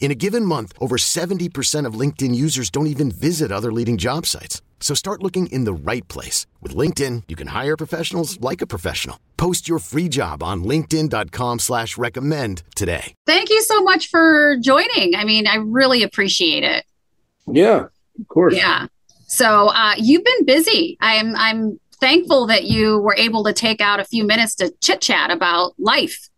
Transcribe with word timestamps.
In 0.00 0.10
a 0.10 0.14
given 0.14 0.44
month, 0.44 0.72
over 0.80 0.96
70% 0.96 1.84
of 1.84 2.00
LinkedIn 2.00 2.34
users 2.34 2.70
don't 2.70 2.86
even 2.86 3.10
visit 3.10 3.52
other 3.52 3.70
leading 3.70 3.98
job 3.98 4.24
sites. 4.24 4.62
So 4.80 4.94
start 4.94 5.22
looking 5.22 5.48
in 5.48 5.64
the 5.64 5.72
right 5.72 6.06
place. 6.08 6.46
With 6.62 6.74
LinkedIn, 6.74 7.24
you 7.28 7.36
can 7.36 7.48
hire 7.48 7.76
professionals 7.76 8.40
like 8.40 8.62
a 8.62 8.66
professional. 8.66 9.18
Post 9.36 9.68
your 9.68 9.80
free 9.80 10.08
job 10.08 10.42
on 10.42 10.64
linkedin.com 10.64 11.58
slash 11.58 11.98
recommend 11.98 12.62
today. 12.74 13.12
Thank 13.26 13.50
you 13.50 13.60
so 13.62 13.82
much 13.82 14.08
for 14.08 14.56
joining. 14.62 15.14
I 15.14 15.24
mean, 15.24 15.46
I 15.46 15.56
really 15.56 16.02
appreciate 16.02 16.64
it. 16.64 16.84
Yeah, 17.46 17.86
of 18.20 18.28
course. 18.28 18.54
Yeah. 18.54 18.86
So 19.26 19.68
uh, 19.68 19.94
you've 19.96 20.24
been 20.24 20.44
busy. 20.46 20.96
I'm 21.00 21.34
I'm 21.36 21.80
thankful 22.00 22.46
that 22.46 22.64
you 22.64 22.98
were 22.98 23.14
able 23.16 23.44
to 23.44 23.52
take 23.52 23.80
out 23.80 24.00
a 24.00 24.04
few 24.04 24.24
minutes 24.24 24.54
to 24.56 24.72
chit 24.80 25.00
chat 25.00 25.30
about 25.30 25.74
life. 25.78 26.28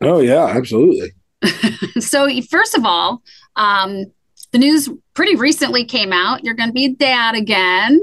Oh 0.00 0.20
yeah, 0.20 0.46
absolutely. 0.46 1.12
so 2.00 2.28
first 2.50 2.74
of 2.74 2.84
all, 2.84 3.22
um, 3.56 4.04
the 4.52 4.58
news 4.58 4.88
pretty 5.14 5.36
recently 5.36 5.84
came 5.84 6.12
out. 6.12 6.44
You're 6.44 6.54
going 6.54 6.68
to 6.68 6.72
be 6.72 6.86
a 6.86 6.92
dad 6.92 7.34
again. 7.34 8.00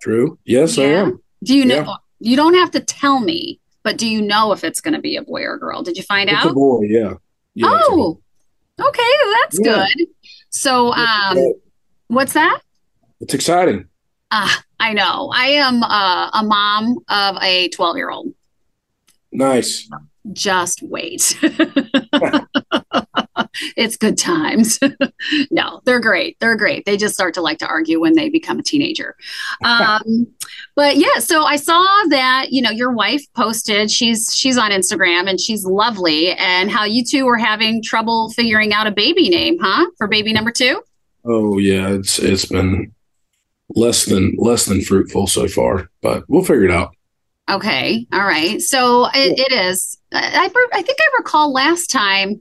True. 0.00 0.38
Yes, 0.44 0.76
Yeah. 0.76 0.84
I 0.84 0.88
am. 0.88 1.20
Do 1.42 1.54
you 1.56 1.64
know? 1.64 1.74
Yeah. 1.76 1.94
You 2.20 2.36
don't 2.36 2.54
have 2.54 2.70
to 2.72 2.80
tell 2.80 3.20
me, 3.20 3.60
but 3.82 3.98
do 3.98 4.06
you 4.06 4.22
know 4.22 4.52
if 4.52 4.64
it's 4.64 4.80
going 4.80 4.94
to 4.94 5.00
be 5.00 5.16
a 5.16 5.22
boy 5.22 5.42
or 5.42 5.54
a 5.54 5.60
girl? 5.60 5.82
Did 5.82 5.96
you 5.96 6.02
find 6.02 6.30
It's 6.30 6.44
a 6.44 6.48
out? 6.48 6.54
boy. 6.54 6.80
Yeah. 6.84 7.14
yeah 7.54 7.68
boy. 7.68 7.78
oh, 7.82 8.20
okay, 8.80 9.12
that's 9.42 9.58
good. 9.58 10.06
So, 10.50 10.92
um, 10.94 11.38
what's 12.08 12.32
that? 12.32 12.60
It's 13.20 13.34
exciting. 13.34 13.86
Ah, 14.30 14.62
I 14.80 14.94
know. 14.94 15.30
I 15.34 15.46
am 15.48 15.82
uh, 15.82 16.30
a 16.32 16.42
mom 16.44 16.98
of 17.08 17.36
a 17.42 17.68
12 17.70 17.96
year 17.96 18.10
old. 18.10 18.32
Nice. 19.32 19.88
Just 20.32 20.82
wait. 20.82 21.38
it's 23.76 23.96
good 23.96 24.16
times. 24.18 24.78
no, 25.50 25.80
they're 25.84 26.00
great. 26.00 26.38
They're 26.40 26.56
great. 26.56 26.84
They 26.84 26.96
just 26.96 27.14
start 27.14 27.34
to 27.34 27.40
like 27.40 27.58
to 27.58 27.66
argue 27.66 28.00
when 28.00 28.14
they 28.14 28.28
become 28.28 28.58
a 28.58 28.62
teenager. 28.62 29.16
Um, 29.64 30.26
but 30.76 30.96
yeah, 30.96 31.18
so 31.18 31.44
I 31.44 31.56
saw 31.56 31.82
that 32.10 32.48
you 32.50 32.60
know 32.60 32.70
your 32.70 32.92
wife 32.92 33.22
posted. 33.34 33.90
She's 33.90 34.34
she's 34.34 34.58
on 34.58 34.70
Instagram 34.70 35.28
and 35.28 35.40
she's 35.40 35.64
lovely. 35.64 36.32
And 36.32 36.70
how 36.70 36.84
you 36.84 37.02
two 37.04 37.24
were 37.24 37.38
having 37.38 37.82
trouble 37.82 38.30
figuring 38.30 38.72
out 38.72 38.86
a 38.86 38.90
baby 38.90 39.28
name, 39.30 39.58
huh? 39.60 39.86
For 39.96 40.06
baby 40.06 40.32
number 40.32 40.50
two. 40.50 40.82
Oh 41.24 41.58
yeah, 41.58 41.88
it's 41.90 42.18
it's 42.18 42.44
been 42.44 42.92
less 43.74 44.04
than 44.04 44.34
less 44.36 44.66
than 44.66 44.82
fruitful 44.82 45.26
so 45.26 45.48
far, 45.48 45.88
but 46.02 46.24
we'll 46.28 46.44
figure 46.44 46.64
it 46.64 46.70
out. 46.70 46.94
Okay. 47.50 48.06
All 48.12 48.24
right. 48.24 48.60
So 48.60 49.06
it, 49.14 49.38
it 49.38 49.52
is. 49.52 49.98
I, 50.12 50.50
I 50.72 50.82
think 50.82 50.98
I 51.00 51.06
recall 51.18 51.52
last 51.52 51.88
time 51.90 52.40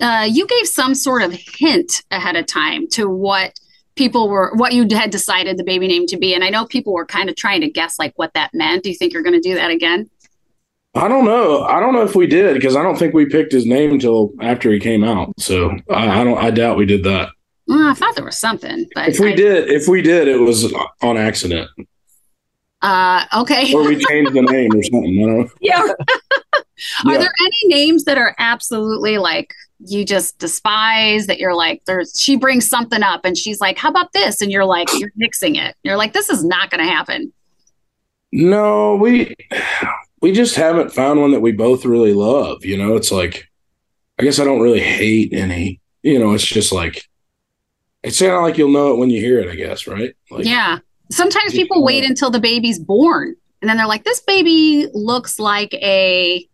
uh, 0.00 0.26
you 0.30 0.46
gave 0.46 0.66
some 0.66 0.94
sort 0.94 1.22
of 1.22 1.32
hint 1.32 2.02
ahead 2.10 2.34
of 2.36 2.46
time 2.46 2.88
to 2.88 3.08
what 3.08 3.52
people 3.94 4.28
were, 4.28 4.52
what 4.56 4.72
you 4.72 4.86
had 4.90 5.10
decided 5.10 5.58
the 5.58 5.64
baby 5.64 5.86
name 5.86 6.06
to 6.06 6.16
be. 6.16 6.34
And 6.34 6.42
I 6.42 6.50
know 6.50 6.66
people 6.66 6.92
were 6.92 7.06
kind 7.06 7.28
of 7.30 7.36
trying 7.36 7.60
to 7.60 7.70
guess 7.70 7.98
like 7.98 8.12
what 8.16 8.32
that 8.34 8.50
meant. 8.52 8.82
Do 8.82 8.90
you 8.90 8.96
think 8.96 9.12
you're 9.12 9.22
going 9.22 9.40
to 9.40 9.48
do 9.48 9.54
that 9.54 9.70
again? 9.70 10.10
I 10.94 11.08
don't 11.08 11.24
know. 11.24 11.62
I 11.62 11.78
don't 11.80 11.94
know 11.94 12.02
if 12.02 12.14
we 12.16 12.26
did 12.26 12.54
because 12.54 12.74
I 12.76 12.82
don't 12.82 12.98
think 12.98 13.14
we 13.14 13.26
picked 13.26 13.52
his 13.52 13.64
name 13.64 13.92
until 13.92 14.32
after 14.42 14.70
he 14.72 14.78
came 14.80 15.04
out. 15.04 15.32
So 15.38 15.70
I, 15.88 16.20
I 16.20 16.24
don't. 16.24 16.36
I 16.36 16.50
doubt 16.50 16.76
we 16.76 16.84
did 16.84 17.04
that. 17.04 17.30
Well, 17.66 17.88
I 17.88 17.94
thought 17.94 18.14
there 18.16 18.24
was 18.24 18.38
something, 18.38 18.86
but 18.94 19.08
If 19.08 19.20
we 19.20 19.32
I- 19.32 19.36
did, 19.36 19.70
if 19.70 19.88
we 19.88 20.02
did, 20.02 20.26
it 20.28 20.36
was 20.38 20.70
on 21.00 21.16
accident, 21.16 21.70
uh, 22.82 23.24
okay. 23.38 23.72
or 23.74 23.84
we 23.86 23.96
change 24.04 24.30
the 24.32 24.42
name 24.42 24.70
or 24.74 24.82
something. 24.82 25.04
You 25.14 25.26
don't. 25.26 25.50
yeah. 25.60 25.80
Are 27.06 27.12
Yeah. 27.12 27.18
there 27.18 27.32
any 27.40 27.60
names 27.74 28.04
that 28.04 28.18
are 28.18 28.34
absolutely 28.38 29.18
like 29.18 29.54
you 29.84 30.04
just 30.04 30.38
despise 30.38 31.26
that 31.26 31.38
you're 31.40 31.54
like 31.54 31.82
there's 31.86 32.12
she 32.18 32.36
brings 32.36 32.68
something 32.68 33.02
up 33.02 33.24
and 33.24 33.36
she's 33.36 33.60
like 33.60 33.76
how 33.78 33.88
about 33.88 34.12
this 34.12 34.40
and 34.40 34.52
you're 34.52 34.64
like 34.64 34.88
you're 34.98 35.10
mixing 35.16 35.56
it 35.56 35.74
you're 35.82 35.96
like 35.96 36.12
this 36.12 36.28
is 36.30 36.44
not 36.44 36.70
going 36.70 36.78
to 36.84 36.88
happen 36.88 37.32
No, 38.32 38.94
we 38.96 39.34
we 40.20 40.32
just 40.32 40.54
haven't 40.54 40.92
found 40.92 41.20
one 41.20 41.32
that 41.32 41.40
we 41.40 41.50
both 41.52 41.84
really 41.84 42.14
love. 42.14 42.64
You 42.64 42.78
know, 42.78 42.94
it's 42.96 43.10
like 43.12 43.48
I 44.18 44.22
guess 44.22 44.38
I 44.38 44.44
don't 44.44 44.60
really 44.60 44.80
hate 44.80 45.32
any. 45.32 45.80
You 46.02 46.18
know, 46.18 46.32
it's 46.32 46.44
just 46.46 46.72
like 46.72 47.02
it's 48.04 48.18
kind 48.20 48.32
of 48.32 48.42
like 48.42 48.56
you'll 48.58 48.70
know 48.72 48.92
it 48.92 48.98
when 48.98 49.10
you 49.10 49.20
hear 49.20 49.40
it. 49.40 49.50
I 49.50 49.56
guess, 49.56 49.86
right? 49.86 50.14
Like, 50.30 50.46
yeah 50.46 50.78
sometimes 51.12 51.52
people 51.52 51.84
wait 51.84 52.04
until 52.04 52.30
the 52.30 52.40
baby's 52.40 52.78
born 52.78 53.34
and 53.60 53.68
then 53.68 53.76
they're 53.76 53.86
like 53.86 54.04
this 54.04 54.20
baby 54.20 54.88
looks 54.92 55.38
like 55.38 55.74
a 55.74 56.48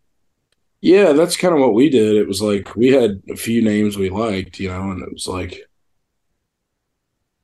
yeah, 0.81 1.13
that's 1.13 1.37
kind 1.37 1.55
of 1.55 1.61
what 1.61 1.75
we 1.75 1.91
did. 1.91 2.17
It 2.17 2.29
was 2.29 2.41
like 2.41 2.77
we 2.77 2.89
had 2.89 3.21
a 3.29 3.37
few 3.37 3.63
names 3.63 3.97
we 3.97 4.11
liked, 4.11 4.61
you 4.61 4.69
know, 4.69 4.93
and 4.93 5.03
it 5.03 5.13
was 5.13 5.27
like 5.27 5.69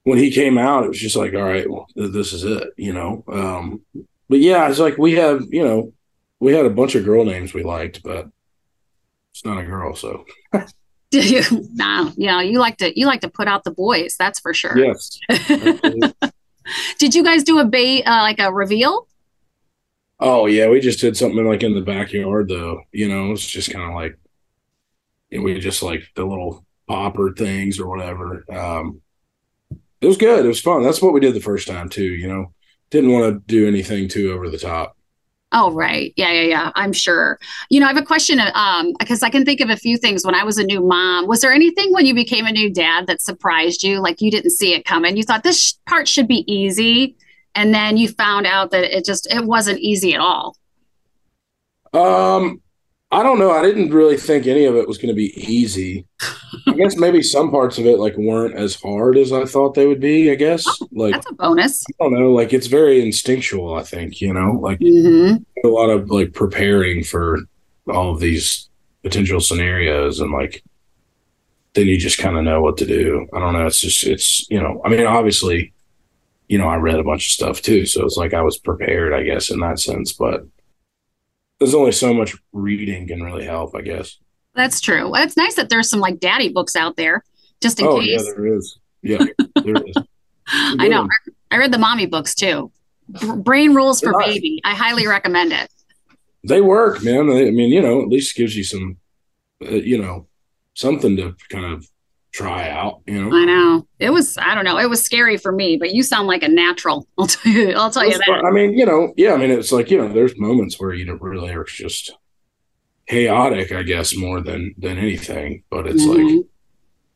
when 0.05 0.19
he 0.19 0.31
came 0.31 0.57
out, 0.57 0.85
it 0.85 0.89
was 0.89 1.01
just 1.01 1.17
like, 1.17 1.35
all 1.35 1.43
right, 1.43 1.69
well, 1.69 1.87
th- 1.97 2.13
this 2.13 2.33
is 2.33 2.45
it, 2.45 2.69
you 2.77 2.93
know. 2.93 3.25
Um, 3.27 3.81
but 4.29 4.39
yeah, 4.39 4.69
it's 4.69 4.79
like 4.79 4.99
we 4.99 5.15
have, 5.15 5.43
you 5.51 5.65
know, 5.65 5.93
we 6.39 6.53
had 6.53 6.67
a 6.67 6.71
bunch 6.71 6.95
of 6.95 7.05
girl 7.05 7.25
names 7.25 7.55
we 7.55 7.65
liked, 7.65 8.03
but 8.05 8.29
it's 9.33 9.45
not 9.45 9.59
a 9.59 9.65
girl, 9.65 9.97
so 9.97 10.25
no 11.75 12.13
you 12.17 12.27
know 12.27 12.41
you 12.41 12.59
like 12.59 12.77
to 12.77 12.99
you 12.99 13.07
like 13.07 13.21
to 13.21 13.29
put 13.29 13.47
out 13.47 13.63
the 13.63 13.71
boys 13.71 14.17
that's 14.19 14.41
for 14.41 14.53
sure 14.53 14.77
yes. 14.77 15.21
did 16.99 17.15
you 17.15 17.23
guys 17.23 17.43
do 17.43 17.59
a 17.59 17.65
ba- 17.65 18.09
uh, 18.09 18.23
like 18.23 18.39
a 18.39 18.53
reveal 18.53 19.07
Oh 20.21 20.47
yeah, 20.47 20.69
we 20.69 20.81
just 20.81 21.01
did 21.01 21.17
something 21.17 21.45
like 21.45 21.63
in 21.63 21.75
the 21.75 21.81
backyard 21.81 22.49
though. 22.49 22.83
You 22.93 23.09
know, 23.09 23.33
it's 23.33 23.47
just 23.47 23.71
kind 23.71 23.89
of 23.89 23.95
like 23.95 24.19
you 25.31 25.39
know, 25.39 25.45
we 25.45 25.59
just 25.59 25.83
like 25.83 26.05
the 26.15 26.25
little 26.25 26.65
popper 26.89 27.33
things 27.33 27.81
or 27.81 27.89
whatever. 27.89 28.45
Um 28.49 29.01
it 30.01 30.07
was 30.07 30.17
good. 30.17 30.45
It 30.45 30.49
was 30.49 30.61
fun. 30.61 30.83
That's 30.83 31.03
what 31.03 31.13
we 31.13 31.21
did 31.21 31.35
the 31.35 31.41
first 31.41 31.67
time 31.67 31.89
too, 31.89 32.05
you 32.05 32.29
know. 32.29 32.53
Didn't 32.91 33.13
want 33.13 33.25
to 33.35 33.43
do 33.47 33.67
anything 33.67 34.09
too 34.09 34.33
over 34.33 34.49
the 34.49 34.59
top. 34.59 34.97
Oh, 35.57 35.71
right. 35.71 36.13
Yeah, 36.17 36.33
yeah, 36.33 36.43
yeah. 36.43 36.73
I'm 36.75 36.93
sure. 36.93 37.39
You 37.71 37.79
know, 37.79 37.87
I 37.87 37.91
have 37.91 37.97
a 37.97 38.03
question 38.05 38.41
um, 38.55 38.93
because 38.99 39.23
I 39.23 39.31
can 39.31 39.45
think 39.45 39.61
of 39.61 39.71
a 39.71 39.77
few 39.77 39.97
things 39.97 40.27
when 40.27 40.35
I 40.35 40.43
was 40.43 40.59
a 40.59 40.65
new 40.65 40.81
mom. 40.81 41.29
Was 41.29 41.43
there 41.43 41.53
anything 41.53 41.93
when 41.93 42.07
you 42.07 42.15
became 42.15 42.45
a 42.45 42.51
new 42.51 42.73
dad 42.73 43.07
that 43.07 43.23
surprised 43.23 43.85
you? 43.85 44.01
Like 44.01 44.21
you 44.21 44.33
didn't 44.33 44.51
see 44.51 44.75
it 44.75 44.85
coming? 44.85 45.17
You 45.17 45.23
thought 45.23 45.45
this 45.45 45.63
sh- 45.63 45.73
part 45.87 46.09
should 46.09 46.27
be 46.27 46.45
easy. 46.53 47.17
And 47.55 47.73
then 47.73 47.97
you 47.97 48.09
found 48.09 48.47
out 48.49 48.73
that 48.73 48.97
it 48.97 49.05
just 49.05 49.33
it 49.33 49.45
wasn't 49.45 49.79
easy 49.79 50.13
at 50.13 50.21
all. 50.21 50.57
Um 51.93 52.61
I 53.11 53.23
don't 53.23 53.39
know. 53.39 53.51
I 53.53 53.63
didn't 53.63 53.91
really 53.91 54.17
think 54.17 54.47
any 54.47 54.65
of 54.65 54.75
it 54.75 54.89
was 54.89 54.99
going 54.99 55.09
to 55.09 55.15
be 55.15 55.33
easy. 55.41 56.07
I 56.69 56.73
guess 56.77 56.97
maybe 56.97 57.23
some 57.23 57.51
parts 57.51 57.79
of 57.79 57.87
it 57.87 57.99
like 57.99 58.17
weren't 58.17 58.55
as 58.57 58.75
hard 58.75 59.17
as 59.17 59.33
I 59.33 59.45
thought 59.45 59.75
they 59.75 59.87
would 59.87 60.01
be, 60.01 60.31
I 60.31 60.35
guess. 60.35 60.83
Like 60.91 61.13
That's 61.13 61.31
a 61.31 61.35
bonus. 61.35 61.85
I 61.89 62.05
don't 62.05 62.15
know, 62.15 62.33
like 62.33 62.53
it's 62.53 62.67
very 62.67 63.01
instinctual, 63.03 63.75
I 63.75 63.83
think, 63.83 64.21
you 64.21 64.33
know, 64.33 64.53
like 64.61 64.81
hmm 64.81 65.37
a 65.65 65.69
lot 65.69 65.89
of 65.91 66.11
like 66.11 66.35
preparing 66.35 67.03
for 67.05 67.39
all 67.89 68.11
of 68.13 68.21
these 68.21 68.69
potential 69.03 69.41
scenarios 69.41 70.21
and 70.21 70.31
like 70.31 70.63
then 71.75 71.87
you 71.87 71.99
just 71.99 72.19
kind 72.19 72.37
of 72.37 72.45
know 72.45 72.61
what 72.61 72.77
to 72.79 72.87
do. 72.87 73.27
I 73.33 73.41
don't 73.41 73.53
know. 73.55 73.67
It's 73.67 73.81
just 73.81 74.05
it's 74.05 74.49
you 74.51 74.61
know, 74.61 74.81
I 74.85 74.89
mean 74.89 75.07
obviously, 75.07 75.73
you 76.49 76.59
know, 76.59 76.69
I 76.69 76.77
read 76.77 76.99
a 77.01 77.05
bunch 77.05 77.27
of 77.27 77.33
stuff 77.33 77.63
too, 77.63 77.87
so 77.87 78.05
it's 78.05 78.17
like 78.17 78.35
I 78.35 78.43
was 78.43 78.59
prepared, 78.59 79.13
I 79.13 79.23
guess, 79.23 79.51
in 79.51 79.61
that 79.61 79.81
sense, 79.81 80.13
but 80.13 80.47
there's 81.65 81.75
only 81.75 81.93
so 81.93 82.13
much 82.13 82.37
reading 82.53 83.09
can 83.09 83.23
really 83.23 83.45
help, 83.45 83.75
I 83.75 83.81
guess. 83.81 84.19
That's 84.55 84.81
true. 84.81 85.11
Well, 85.11 85.23
It's 85.23 85.37
nice 85.37 85.55
that 85.57 85.69
there's 85.69 85.89
some 85.89 86.01
like 86.01 86.21
daddy 86.21 86.49
books 86.49 86.77
out 86.77 86.97
there 86.97 87.25
just 87.61 87.81
in 87.81 87.87
case. 87.87 87.95
Oh 87.97 88.01
yeah, 88.01 88.33
there 88.35 88.47
is. 88.47 88.79
Yeah, 89.03 89.25
there 89.63 89.77
is. 89.87 89.97
I 90.49 90.89
know. 90.89 91.09
I 91.51 91.57
read 91.57 91.73
the 91.73 91.79
mommy 91.79 92.07
books 92.07 92.35
too. 92.35 92.71
Brain 93.39 93.75
Rules 93.75 94.01
for 94.01 94.13
Nice. 94.13 94.35
Baby. 94.35 94.61
I 94.65 94.75
highly 94.75 95.07
recommend 95.07 95.53
it. 95.53 95.71
they 96.47 96.61
work, 96.61 97.03
man. 97.03 97.31
I 97.31 97.51
mean, 97.51 97.71
you 97.71 97.81
know, 97.83 98.03
at 98.03 98.09
least 98.09 98.37
gives 98.37 98.57
you 98.57 98.65
some, 98.65 98.97
uh, 99.65 99.71
you 99.71 99.99
know, 99.99 100.27
something 100.75 101.17
to 101.17 101.35
kind 101.49 101.65
of 101.67 101.87
try 102.35 102.69
out. 102.69 103.01
You 103.07 103.23
know, 103.23 103.37
I 103.37 103.45
know 103.45 103.87
it 104.01 104.11
was. 104.11 104.37
I 104.37 104.55
don't 104.55 104.65
know. 104.65 104.79
It 104.79 104.91
was 104.91 105.03
scary 105.03 105.37
for 105.37 105.53
me, 105.53 105.77
but 105.77 105.95
you 105.95 106.03
sound 106.03 106.27
like 106.27 106.43
a 106.43 106.49
natural. 106.49 107.07
I'll 107.19 107.27
tell 107.27 107.53
you. 107.53 107.73
I'll 107.73 107.91
tell 107.91 108.05
you 108.05 108.19
that. 108.19 108.45
I 108.45 108.51
mean, 108.51 108.77
you 108.77 108.85
know, 108.85 109.15
yeah. 109.17 109.33
I 109.33 109.37
mean, 109.37 109.51
it's 109.51 109.73
like 109.73 109.91
you 109.91 109.99
know, 109.99 110.13
there's 110.13 110.39
moments 110.39 110.79
where 110.79 110.93
you 110.93 111.05
don't 111.05 111.23
really 111.23 111.53
are 111.53 111.65
just 111.65 112.13
chaotic, 113.09 113.73
I 113.73 113.83
guess, 113.83 114.17
more 114.17 114.41
than 114.41 114.75
than 114.77 114.99
anything. 114.99 115.63
But 115.71 115.87
it's 115.87 116.05
mm-hmm. 116.05 116.37
like, 116.37 116.47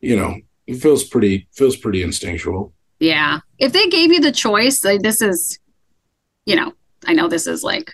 you 0.00 0.16
know, 0.16 0.36
it 0.66 0.76
feels 0.76 1.04
pretty 1.04 1.48
feels 1.52 1.76
pretty 1.76 2.02
instinctual. 2.02 2.72
Yeah. 3.00 3.40
If 3.58 3.72
they 3.72 3.88
gave 3.88 4.12
you 4.12 4.20
the 4.20 4.32
choice, 4.32 4.84
like 4.84 5.02
this 5.02 5.20
is, 5.20 5.58
you 6.46 6.56
know, 6.56 6.72
I 7.06 7.12
know 7.12 7.28
this 7.28 7.46
is 7.46 7.62
like 7.62 7.92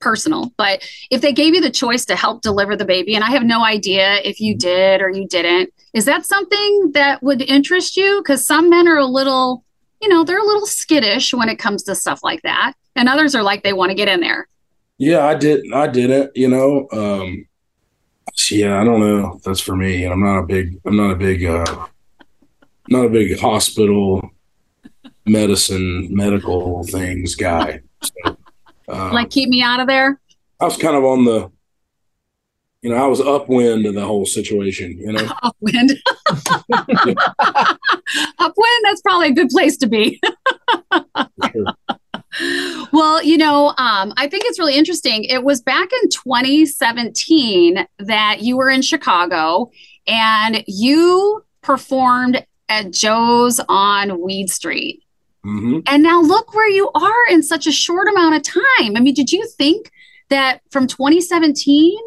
personal, 0.00 0.52
but 0.56 0.88
if 1.10 1.20
they 1.20 1.32
gave 1.32 1.54
you 1.54 1.60
the 1.60 1.70
choice 1.70 2.04
to 2.06 2.16
help 2.16 2.42
deliver 2.42 2.76
the 2.76 2.84
baby, 2.84 3.14
and 3.14 3.24
I 3.24 3.30
have 3.30 3.44
no 3.44 3.64
idea 3.64 4.20
if 4.24 4.40
you 4.40 4.54
mm-hmm. 4.54 4.58
did 4.58 5.02
or 5.02 5.10
you 5.10 5.26
didn't, 5.26 5.72
is 5.92 6.04
that 6.06 6.26
something 6.26 6.92
that 6.94 7.22
would 7.22 7.42
interest 7.42 7.96
you? 7.96 8.20
Because 8.22 8.46
some 8.46 8.70
men 8.70 8.88
are 8.88 8.98
a 8.98 9.06
little, 9.06 9.64
you 10.00 10.08
know, 10.08 10.24
they're 10.24 10.38
a 10.38 10.46
little 10.46 10.66
skittish 10.66 11.34
when 11.34 11.48
it 11.48 11.58
comes 11.58 11.82
to 11.84 11.94
stuff 11.94 12.20
like 12.22 12.42
that. 12.42 12.74
And 12.96 13.08
others 13.08 13.34
are 13.34 13.42
like 13.42 13.62
they 13.62 13.72
want 13.72 13.90
to 13.90 13.94
get 13.94 14.08
in 14.08 14.20
there. 14.20 14.48
Yeah, 14.98 15.26
I 15.26 15.34
did. 15.34 15.64
I 15.72 15.86
did 15.86 16.10
it. 16.10 16.30
You 16.34 16.48
know, 16.48 16.88
um, 16.92 17.46
yeah, 18.50 18.80
I 18.80 18.84
don't 18.84 19.00
know. 19.00 19.40
That's 19.44 19.60
for 19.60 19.74
me. 19.76 20.04
and 20.04 20.12
I'm 20.12 20.22
not 20.22 20.38
a 20.38 20.46
big. 20.46 20.78
I'm 20.84 20.96
not 20.96 21.10
a 21.10 21.16
big. 21.16 21.44
Uh, 21.44 21.86
not 22.88 23.06
a 23.06 23.08
big 23.08 23.38
hospital 23.38 24.22
medicine 25.24 26.08
medical 26.10 26.84
things 26.84 27.34
guy. 27.34 27.80
So, 28.02 28.36
uh, 28.88 29.12
like 29.12 29.30
keep 29.30 29.48
me 29.48 29.62
out 29.62 29.80
of 29.80 29.86
there. 29.86 30.20
I 30.60 30.64
was 30.64 30.76
kind 30.76 30.96
of 30.96 31.04
on 31.04 31.24
the, 31.24 31.50
you 32.82 32.90
know, 32.90 32.96
I 32.96 33.06
was 33.06 33.20
upwind 33.20 33.86
in 33.86 33.94
the 33.94 34.04
whole 34.04 34.26
situation. 34.26 34.98
You 34.98 35.12
know, 35.12 35.28
upwind. 35.42 35.92
upwind. 38.38 38.84
That's 38.84 39.00
probably 39.02 39.28
a 39.28 39.32
good 39.32 39.48
place 39.48 39.76
to 39.78 39.86
be. 39.86 40.20
sure. 41.50 41.74
Well, 42.92 43.22
you 43.22 43.38
know, 43.38 43.68
um, 43.78 44.12
I 44.16 44.26
think 44.28 44.44
it's 44.46 44.58
really 44.58 44.74
interesting. 44.74 45.24
It 45.24 45.44
was 45.44 45.60
back 45.60 45.90
in 46.02 46.08
2017 46.08 47.86
that 47.98 48.40
you 48.40 48.56
were 48.56 48.70
in 48.70 48.82
Chicago 48.82 49.70
and 50.06 50.64
you 50.66 51.44
performed 51.60 52.44
at 52.68 52.90
Joe's 52.90 53.60
on 53.68 54.20
Weed 54.20 54.50
Street. 54.50 55.02
Mm-hmm. 55.44 55.80
And 55.86 56.02
now 56.02 56.22
look 56.22 56.54
where 56.54 56.70
you 56.70 56.90
are 56.94 57.28
in 57.28 57.42
such 57.42 57.66
a 57.66 57.72
short 57.72 58.08
amount 58.08 58.34
of 58.36 58.42
time. 58.42 58.96
I 58.96 59.00
mean, 59.00 59.14
did 59.14 59.30
you 59.30 59.46
think 59.46 59.92
that 60.30 60.62
from 60.70 60.86
2017 60.86 61.98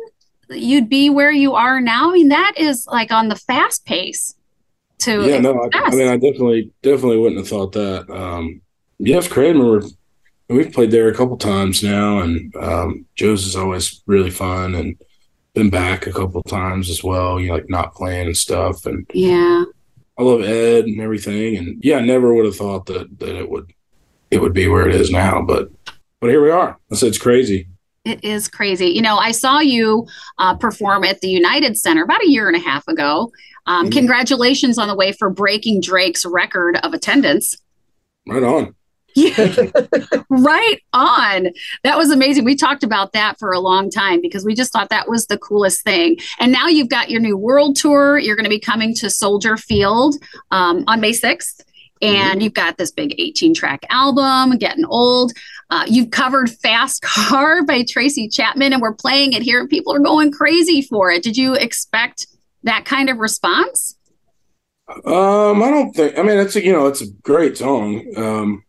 you'd 0.49 0.89
be 0.89 1.09
where 1.09 1.31
you 1.31 1.55
are 1.55 1.81
now? 1.81 2.09
I 2.09 2.13
mean, 2.13 2.29
that 2.29 2.53
is 2.57 2.87
like 2.87 3.11
on 3.11 3.29
the 3.29 3.35
fast 3.35 3.85
pace. 3.85 4.35
To 4.99 5.27
yeah, 5.27 5.39
no, 5.39 5.69
I, 5.73 5.79
I, 5.79 5.89
mean, 5.91 6.07
I 6.07 6.15
definitely, 6.15 6.71
definitely 6.81 7.17
wouldn't 7.17 7.39
have 7.39 7.49
thought 7.49 7.73
that. 7.73 8.09
Um, 8.09 8.61
yes, 8.97 9.27
Kramer, 9.27 9.81
we've 10.47 10.71
played 10.71 10.91
there 10.91 11.09
a 11.09 11.13
couple 11.13 11.37
times 11.37 11.83
now, 11.83 12.19
and 12.19 12.55
um, 12.55 13.05
Joe's 13.15 13.45
is 13.45 13.55
always 13.55 14.01
really 14.05 14.31
fun, 14.31 14.73
and 14.73 14.95
been 15.53 15.69
back 15.69 16.07
a 16.07 16.13
couple 16.13 16.41
times 16.43 16.89
as 16.89 17.03
well. 17.03 17.39
You 17.39 17.49
know, 17.49 17.55
like 17.55 17.69
not 17.69 17.93
playing 17.93 18.27
and 18.27 18.37
stuff, 18.37 18.85
and 18.85 19.05
yeah, 19.13 19.65
I 20.17 20.23
love 20.23 20.41
Ed 20.41 20.85
and 20.85 21.01
everything, 21.01 21.57
and 21.57 21.83
yeah, 21.83 21.97
I 21.97 22.01
never 22.01 22.33
would 22.33 22.45
have 22.45 22.55
thought 22.55 22.85
that 22.85 23.19
that 23.19 23.35
it 23.35 23.49
would 23.49 23.73
it 24.31 24.41
would 24.41 24.53
be 24.53 24.67
where 24.67 24.87
it 24.87 24.95
is 24.95 25.11
now, 25.11 25.41
but 25.41 25.69
but 26.21 26.29
here 26.29 26.41
we 26.41 26.51
are. 26.51 26.79
I 26.91 26.95
said 26.95 27.09
it's 27.09 27.17
crazy. 27.17 27.67
It 28.05 28.23
is 28.23 28.47
crazy. 28.47 28.87
You 28.87 29.01
know, 29.01 29.17
I 29.17 29.31
saw 29.31 29.59
you 29.59 30.07
uh, 30.37 30.55
perform 30.55 31.03
at 31.03 31.21
the 31.21 31.27
United 31.27 31.77
Center 31.77 32.03
about 32.03 32.23
a 32.23 32.29
year 32.29 32.47
and 32.47 32.55
a 32.55 32.59
half 32.59 32.87
ago. 32.87 33.31
Um, 33.65 33.85
mm-hmm. 33.85 33.97
Congratulations 33.97 34.77
on 34.77 34.87
the 34.87 34.95
way 34.95 35.11
for 35.11 35.29
breaking 35.29 35.81
Drake's 35.81 36.25
record 36.25 36.77
of 36.83 36.93
attendance. 36.93 37.57
Right 38.27 38.43
on. 38.43 38.75
Yeah, 39.15 39.71
right 40.29 40.81
on. 40.91 41.47
That 41.83 41.97
was 41.97 42.11
amazing. 42.11 42.43
We 42.43 42.55
talked 42.55 42.83
about 42.83 43.13
that 43.13 43.39
for 43.39 43.53
a 43.53 43.59
long 43.59 43.89
time 43.89 44.19
because 44.21 44.43
we 44.43 44.53
just 44.53 44.73
thought 44.73 44.89
that 44.89 45.07
was 45.07 45.27
the 45.27 45.37
coolest 45.37 45.83
thing. 45.83 46.17
And 46.39 46.51
now 46.51 46.67
you've 46.67 46.89
got 46.89 47.09
your 47.09 47.21
new 47.21 47.37
world 47.37 47.77
tour. 47.77 48.17
You're 48.17 48.35
going 48.35 48.43
to 48.43 48.49
be 48.49 48.59
coming 48.59 48.93
to 48.95 49.09
Soldier 49.09 49.55
Field 49.55 50.15
um, 50.51 50.83
on 50.87 50.99
May 50.99 51.13
6th. 51.13 51.61
And 52.01 52.11
mm-hmm. 52.11 52.41
you've 52.41 52.53
got 52.53 52.77
this 52.77 52.91
big 52.91 53.15
18 53.17 53.53
track 53.53 53.85
album, 53.89 54.57
Getting 54.57 54.85
Old. 54.85 55.31
Uh, 55.69 55.85
you've 55.87 56.11
covered 56.11 56.49
Fast 56.49 57.01
Car 57.03 57.63
by 57.63 57.83
Tracy 57.87 58.27
Chapman, 58.27 58.73
and 58.73 58.81
we're 58.81 58.93
playing 58.93 59.33
it 59.33 59.41
here, 59.41 59.59
and 59.59 59.69
people 59.69 59.93
are 59.93 59.99
going 59.99 60.31
crazy 60.31 60.81
for 60.81 61.11
it. 61.11 61.23
Did 61.23 61.37
you 61.37 61.55
expect 61.55 62.27
that 62.63 62.85
kind 62.85 63.09
of 63.09 63.17
response? 63.17 63.97
Um, 64.87 65.63
I 65.63 65.71
don't 65.71 65.95
think. 65.95 66.17
I 66.17 66.21
mean, 66.21 66.37
it's 66.37 66.55
a 66.55 66.63
you 66.63 66.71
know, 66.71 66.87
it's 66.87 67.01
a 67.01 67.11
great 67.23 67.57
song. 67.57 68.05
Um, 68.15 68.63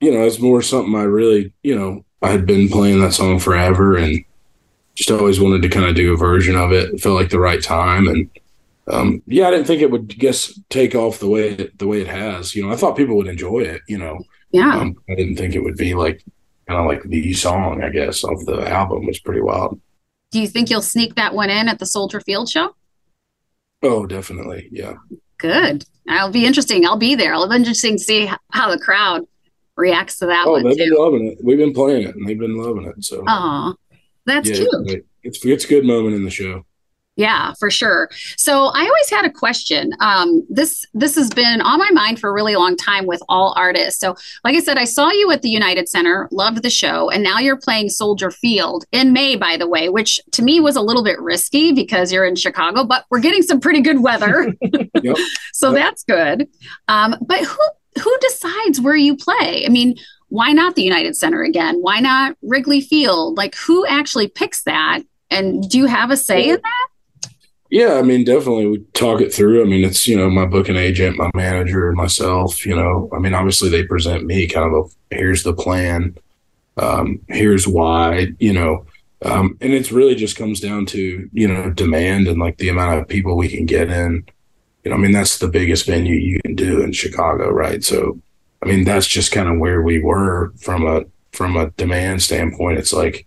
you 0.00 0.10
know, 0.12 0.22
it's 0.24 0.40
more 0.40 0.62
something 0.62 0.94
I 0.94 1.02
really, 1.02 1.52
you 1.62 1.76
know, 1.76 2.04
I 2.20 2.28
had 2.28 2.46
been 2.46 2.68
playing 2.68 3.00
that 3.00 3.12
song 3.12 3.38
forever 3.38 3.96
and 3.96 4.24
just 4.94 5.10
always 5.10 5.40
wanted 5.40 5.62
to 5.62 5.68
kind 5.68 5.86
of 5.86 5.94
do 5.94 6.12
a 6.12 6.16
version 6.16 6.56
of 6.56 6.72
it. 6.72 6.94
it 6.94 7.00
felt 7.00 7.16
like 7.16 7.30
the 7.30 7.40
right 7.40 7.62
time. 7.62 8.08
And 8.08 8.30
um, 8.88 9.22
yeah, 9.26 9.48
I 9.48 9.50
didn't 9.50 9.66
think 9.66 9.82
it 9.82 9.90
would 9.90 10.08
guess 10.18 10.58
take 10.68 10.94
off 10.94 11.18
the 11.18 11.28
way 11.28 11.50
it, 11.50 11.78
the 11.78 11.86
way 11.86 12.00
it 12.00 12.08
has. 12.08 12.54
You 12.54 12.64
know, 12.64 12.72
I 12.72 12.76
thought 12.76 12.96
people 12.96 13.16
would 13.16 13.28
enjoy 13.28 13.60
it. 13.60 13.82
You 13.88 13.98
know, 13.98 14.20
yeah. 14.54 14.76
Um, 14.76 14.96
I 15.08 15.16
didn't 15.16 15.36
think 15.36 15.56
it 15.56 15.64
would 15.64 15.76
be 15.76 15.94
like 15.94 16.22
kind 16.68 16.80
of 16.80 16.86
like 16.86 17.02
the 17.02 17.32
song. 17.32 17.82
I 17.82 17.90
guess 17.90 18.22
of 18.22 18.46
the 18.46 18.68
album 18.70 19.04
was 19.04 19.18
pretty 19.18 19.40
wild. 19.40 19.80
Do 20.30 20.40
you 20.40 20.46
think 20.46 20.70
you'll 20.70 20.80
sneak 20.80 21.16
that 21.16 21.34
one 21.34 21.50
in 21.50 21.68
at 21.68 21.80
the 21.80 21.86
Soldier 21.86 22.20
Field 22.20 22.48
show? 22.48 22.74
Oh, 23.82 24.06
definitely. 24.06 24.68
Yeah. 24.70 24.94
Good. 25.38 25.84
I'll 26.08 26.30
be 26.30 26.46
interesting. 26.46 26.86
I'll 26.86 26.96
be 26.96 27.16
there. 27.16 27.34
I'll 27.34 27.48
be 27.48 27.56
interesting 27.56 27.98
to 27.98 28.02
see 28.02 28.30
how 28.52 28.70
the 28.70 28.78
crowd 28.78 29.24
reacts 29.76 30.18
to 30.18 30.26
that 30.26 30.46
oh, 30.46 30.52
one. 30.52 30.62
they've 30.62 30.76
too. 30.76 30.84
been 30.84 30.94
loving 30.94 31.26
it. 31.26 31.38
We've 31.42 31.58
been 31.58 31.74
playing 31.74 32.06
it 32.08 32.14
and 32.14 32.28
they've 32.28 32.38
been 32.38 32.56
loving 32.56 32.84
it. 32.84 33.02
So 33.04 33.24
Oh, 33.26 33.74
that's 34.24 34.48
yeah, 34.48 34.56
cute. 34.56 35.06
It's 35.24 35.44
it's 35.44 35.64
a 35.64 35.68
good 35.68 35.84
moment 35.84 36.14
in 36.14 36.24
the 36.24 36.30
show. 36.30 36.64
Yeah, 37.16 37.52
for 37.60 37.70
sure. 37.70 38.10
So 38.36 38.66
I 38.66 38.80
always 38.80 39.10
had 39.10 39.24
a 39.24 39.30
question. 39.30 39.92
Um, 40.00 40.44
this 40.50 40.84
this 40.94 41.14
has 41.14 41.30
been 41.30 41.60
on 41.60 41.78
my 41.78 41.90
mind 41.92 42.18
for 42.18 42.28
a 42.28 42.32
really 42.32 42.56
long 42.56 42.76
time 42.76 43.06
with 43.06 43.22
all 43.28 43.54
artists. 43.56 44.00
So, 44.00 44.16
like 44.42 44.56
I 44.56 44.60
said, 44.60 44.78
I 44.78 44.84
saw 44.84 45.10
you 45.10 45.30
at 45.30 45.42
the 45.42 45.48
United 45.48 45.88
Center, 45.88 46.28
loved 46.32 46.64
the 46.64 46.70
show, 46.70 47.10
and 47.10 47.22
now 47.22 47.38
you're 47.38 47.56
playing 47.56 47.90
Soldier 47.90 48.32
Field 48.32 48.84
in 48.90 49.12
May, 49.12 49.36
by 49.36 49.56
the 49.56 49.68
way, 49.68 49.88
which 49.88 50.18
to 50.32 50.42
me 50.42 50.58
was 50.58 50.74
a 50.74 50.82
little 50.82 51.04
bit 51.04 51.20
risky 51.20 51.72
because 51.72 52.12
you're 52.12 52.24
in 52.24 52.34
Chicago, 52.34 52.82
but 52.82 53.04
we're 53.10 53.20
getting 53.20 53.42
some 53.42 53.60
pretty 53.60 53.80
good 53.80 54.02
weather, 54.02 54.52
yep. 55.02 55.16
so 55.52 55.70
yep. 55.70 55.78
that's 55.78 56.02
good. 56.02 56.48
Um, 56.88 57.14
but 57.20 57.44
who 57.44 57.58
who 58.02 58.18
decides 58.22 58.80
where 58.80 58.96
you 58.96 59.16
play? 59.16 59.64
I 59.64 59.68
mean, 59.68 59.94
why 60.30 60.50
not 60.50 60.74
the 60.74 60.82
United 60.82 61.14
Center 61.14 61.44
again? 61.44 61.76
Why 61.80 62.00
not 62.00 62.36
Wrigley 62.42 62.80
Field? 62.80 63.36
Like, 63.36 63.54
who 63.54 63.86
actually 63.86 64.26
picks 64.26 64.64
that? 64.64 65.02
And 65.30 65.68
do 65.68 65.78
you 65.78 65.86
have 65.86 66.10
a 66.10 66.16
say 66.16 66.48
in 66.48 66.56
that? 66.56 66.88
Yeah, 67.70 67.94
I 67.94 68.02
mean, 68.02 68.24
definitely 68.24 68.66
we 68.66 68.78
talk 68.92 69.20
it 69.20 69.32
through. 69.34 69.62
I 69.62 69.64
mean, 69.64 69.84
it's, 69.84 70.06
you 70.06 70.16
know, 70.16 70.30
my 70.30 70.46
booking 70.46 70.76
agent, 70.76 71.16
my 71.16 71.30
manager, 71.34 71.90
myself, 71.92 72.64
you 72.64 72.76
know, 72.76 73.08
I 73.12 73.18
mean, 73.18 73.34
obviously 73.34 73.68
they 73.68 73.84
present 73.84 74.24
me 74.24 74.46
kind 74.46 74.72
of 74.72 74.94
a 75.10 75.14
here's 75.16 75.42
the 75.42 75.54
plan, 75.54 76.16
um, 76.76 77.20
here's 77.28 77.66
why, 77.66 78.28
you 78.38 78.52
know, 78.52 78.86
um, 79.22 79.56
and 79.60 79.72
it's 79.72 79.90
really 79.90 80.14
just 80.14 80.36
comes 80.36 80.60
down 80.60 80.86
to, 80.86 81.28
you 81.32 81.48
know, 81.48 81.70
demand 81.70 82.28
and 82.28 82.38
like 82.38 82.58
the 82.58 82.68
amount 82.68 83.00
of 83.00 83.08
people 83.08 83.36
we 83.36 83.48
can 83.48 83.66
get 83.66 83.90
in 83.90 84.24
you 84.84 84.90
know, 84.90 84.96
I 84.96 85.00
mean, 85.00 85.12
that's 85.12 85.38
the 85.38 85.48
biggest 85.48 85.86
venue 85.86 86.16
you 86.16 86.40
can 86.44 86.54
do 86.54 86.82
in 86.82 86.92
Chicago, 86.92 87.50
right? 87.50 87.82
So, 87.82 88.20
I 88.62 88.66
mean, 88.66 88.84
that's 88.84 89.06
just 89.06 89.32
kind 89.32 89.48
of 89.48 89.58
where 89.58 89.82
we 89.82 89.98
were 90.00 90.52
from 90.60 90.86
a 90.86 91.04
from 91.32 91.56
a 91.56 91.70
demand 91.70 92.22
standpoint. 92.22 92.78
It's 92.78 92.92
like, 92.92 93.26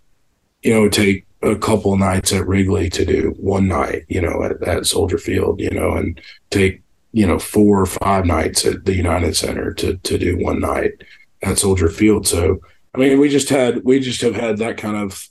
you 0.62 0.72
know, 0.72 0.88
take 0.88 1.26
a 1.42 1.56
couple 1.56 1.96
nights 1.96 2.32
at 2.32 2.46
Wrigley 2.46 2.90
to 2.90 3.04
do 3.04 3.34
one 3.38 3.68
night, 3.68 4.04
you 4.08 4.20
know, 4.20 4.42
at, 4.42 4.62
at 4.66 4.86
Soldier 4.86 5.18
Field, 5.18 5.60
you 5.60 5.70
know, 5.70 5.92
and 5.92 6.20
take 6.50 6.82
you 7.12 7.26
know 7.26 7.38
four 7.38 7.80
or 7.80 7.86
five 7.86 8.26
nights 8.26 8.66
at 8.66 8.84
the 8.84 8.94
United 8.94 9.36
Center 9.36 9.72
to 9.74 9.96
to 9.98 10.18
do 10.18 10.36
one 10.38 10.60
night 10.60 10.92
at 11.42 11.58
Soldier 11.58 11.88
Field. 11.88 12.26
So, 12.26 12.60
I 12.94 12.98
mean, 12.98 13.18
we 13.18 13.28
just 13.28 13.48
had 13.48 13.84
we 13.84 14.00
just 14.00 14.20
have 14.20 14.34
had 14.34 14.58
that 14.58 14.76
kind 14.76 14.96
of 14.96 15.28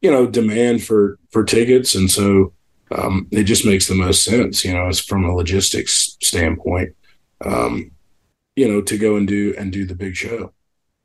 you 0.00 0.10
know 0.10 0.26
demand 0.26 0.82
for 0.84 1.18
for 1.30 1.44
tickets, 1.44 1.94
and 1.94 2.10
so 2.10 2.52
um, 2.90 3.26
it 3.30 3.44
just 3.44 3.64
makes 3.64 3.88
the 3.88 3.94
most 3.94 4.24
sense, 4.24 4.64
you 4.64 4.72
know, 4.72 4.88
it's 4.88 5.00
from 5.00 5.24
a 5.24 5.34
logistics 5.34 6.16
standpoint, 6.22 6.94
um, 7.44 7.90
you 8.56 8.68
know, 8.68 8.80
to 8.82 8.98
go 8.98 9.16
and 9.16 9.26
do 9.26 9.54
and 9.58 9.72
do 9.72 9.84
the 9.84 9.94
big 9.94 10.14
show. 10.14 10.52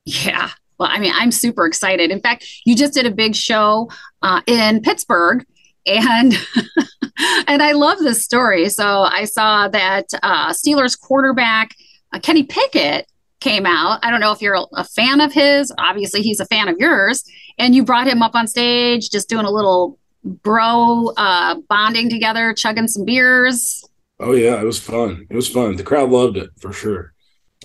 Yeah. 0.06 0.52
Well, 0.80 0.90
I 0.92 1.00
mean, 1.00 1.12
I'm 1.14 1.32
super 1.32 1.66
excited. 1.66 2.10
In 2.12 2.22
fact, 2.22 2.46
you 2.66 2.76
just 2.76 2.94
did 2.94 3.06
a 3.06 3.12
big 3.12 3.36
show 3.36 3.90
uh, 4.22 4.42
in 4.48 4.82
Pittsburgh, 4.82 5.46
and 5.86 6.34
and 7.48 7.62
I 7.62 7.74
love 7.74 8.00
this 8.00 8.24
story. 8.24 8.70
So 8.70 9.02
I 9.04 9.26
saw 9.26 9.68
that 9.68 10.06
uh, 10.24 10.52
Steelers 10.52 11.00
quarterback 11.00 11.76
uh, 12.14 12.20
Kenny 12.20 12.44
Pickett 12.44 13.08
came 13.40 13.66
out. 13.66 14.00
I 14.04 14.12
don't 14.12 14.20
know 14.20 14.32
if 14.32 14.42
you're 14.42 14.66
a 14.74 14.84
fan 14.84 15.22
of 15.22 15.32
his. 15.32 15.74
Obviously, 15.78 16.22
he's 16.22 16.40
a 16.40 16.46
fan 16.46 16.68
of 16.68 16.78
yours. 16.78 17.24
And 17.58 17.76
you 17.76 17.84
brought 17.84 18.08
him 18.08 18.22
up 18.22 18.36
on 18.36 18.48
stage, 18.48 19.10
just 19.10 19.30
doing 19.30 19.46
a 19.46 19.52
little 19.52 20.00
bro 20.24 21.12
uh, 21.18 21.56
bonding 21.68 22.10
together, 22.10 22.54
chugging 22.54 22.88
some 22.88 23.06
beers. 23.06 23.86
Oh 24.20 24.34
yeah, 24.34 24.60
it 24.60 24.66
was 24.66 24.80
fun. 24.80 25.28
It 25.30 25.36
was 25.36 25.48
fun. 25.48 25.76
The 25.76 25.84
crowd 25.84 26.10
loved 26.10 26.38
it 26.38 26.50
for 26.60 26.74
sure. 26.74 27.14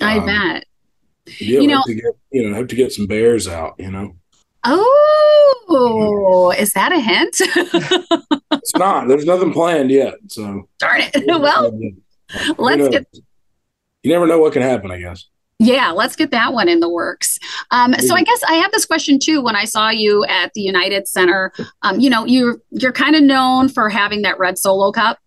I 0.01 0.19
um, 0.19 0.27
bet. 0.27 0.65
Yeah, 1.27 1.61
you 1.61 1.69
know, 1.69 1.83
to 1.87 1.95
get, 1.95 2.05
you 2.31 2.49
know, 2.49 2.57
have 2.57 2.69
to 2.69 2.77
get 2.77 2.93
some 2.93 3.07
bears 3.07 3.49
out. 3.49 3.75
You 3.79 3.91
know. 3.91 4.17
Oh, 4.67 6.55
is 6.59 6.73
that 6.73 6.93
a 6.93 7.01
hint? 7.01 7.37
it's 8.53 8.75
not. 8.77 9.09
There's 9.09 9.27
nothing 9.27 9.53
planned 9.53 9.91
yet. 9.91 10.15
So 10.29 10.69
darn 10.79 11.03
it. 11.03 11.27
well, 11.27 11.79
let's 12.59 12.89
get. 12.89 13.07
You 14.03 14.13
never 14.13 14.27
know 14.27 14.39
what 14.39 14.53
can 14.53 14.63
happen. 14.63 14.91
I 14.91 14.99
guess. 15.01 15.27
Yeah, 15.61 15.91
let's 15.93 16.17
get 16.17 16.31
that 16.33 16.53
one 16.53 16.69
in 16.69 16.81
the 16.81 16.89
works. 16.89 17.39
Um, 17.71 17.95
so 17.95 18.15
I 18.15 18.23
guess 18.23 18.43
I 18.49 18.55
have 18.55 18.73
this 18.73 18.85
question 18.85 19.19
too. 19.19 19.41
When 19.41 19.55
I 19.55 19.65
saw 19.65 19.89
you 19.89 20.25
at 20.25 20.53
the 20.55 20.61
United 20.61 21.07
Center, 21.07 21.53
um, 21.83 22.01
you 22.01 22.11
know, 22.11 22.25
you're 22.25 22.59
you're 22.71 22.93
kind 22.93 23.15
of 23.15 23.23
known 23.23 23.69
for 23.69 23.89
having 23.89 24.23
that 24.23 24.39
red 24.39 24.59
solo 24.59 24.91
cup, 24.91 25.19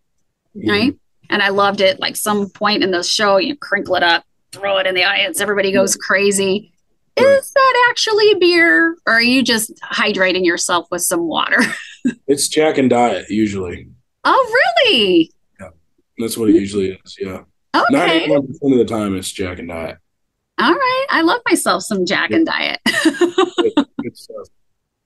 right? 0.68 0.94
And 1.30 1.42
I 1.42 1.50
loved 1.50 1.82
it. 1.82 2.00
Like 2.00 2.16
some 2.18 2.50
point 2.50 2.84
in 2.84 2.92
the 2.92 3.04
show, 3.04 3.38
you 3.38 3.56
crinkle 3.56 3.96
it 3.96 4.04
up, 4.04 4.26
throw 4.52 4.78
it 4.78 4.88
in 4.88 4.96
the 4.96 5.04
audience, 5.04 5.42
everybody 5.42 5.72
goes 5.72 5.94
hmm. 5.94 6.00
crazy. 6.00 6.74
Hmm. 7.18 7.26
Is 7.26 7.52
that 7.52 7.88
actually 7.90 8.36
beer, 8.36 8.96
or 9.06 9.14
are 9.14 9.22
you 9.22 9.44
just 9.44 9.74
hydrating 9.82 10.46
yourself 10.46 10.88
with 10.92 11.02
some 11.02 11.28
water? 11.28 11.60
it's 12.28 12.48
Jack 12.48 12.78
and 12.78 12.90
Diet 12.90 13.30
usually. 13.30 13.90
Oh, 14.24 14.72
really? 14.86 15.32
Yeah, 15.60 15.70
that's 16.18 16.38
what 16.38 16.50
it 16.50 16.56
usually 16.56 16.92
is. 16.92 17.18
Yeah. 17.20 17.44
Okay. 17.76 17.86
Ninety-one 17.92 18.48
percent 18.48 18.74
of 18.74 18.80
the 18.80 18.86
time, 18.86 19.16
it's 19.16 19.32
Jack 19.32 19.60
and 19.60 19.68
Diet. 19.68 19.98
All 20.60 20.74
right. 20.74 21.06
I 21.10 21.22
love 21.22 21.42
myself 21.48 21.84
some 21.84 22.06
Jack 22.06 22.32
and 22.32 22.46
Diet. 22.46 22.80
good 23.04 24.18
stuff. 24.18 24.48